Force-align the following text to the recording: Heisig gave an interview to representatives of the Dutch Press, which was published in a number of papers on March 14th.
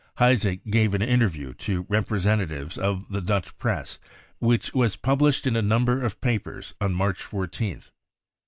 Heisig 0.17 0.61
gave 0.71 0.95
an 0.95 1.03
interview 1.03 1.53
to 1.53 1.85
representatives 1.87 2.75
of 2.75 3.05
the 3.11 3.21
Dutch 3.21 3.55
Press, 3.59 3.99
which 4.39 4.73
was 4.73 4.95
published 4.95 5.45
in 5.45 5.55
a 5.55 5.61
number 5.61 6.03
of 6.03 6.21
papers 6.21 6.73
on 6.81 6.93
March 6.95 7.19
14th. 7.21 7.91